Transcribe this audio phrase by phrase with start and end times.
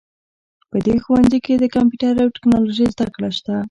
[0.69, 3.55] په دې ښوونځي کې د کمپیوټر او ټکنالوژۍ زده کړه شته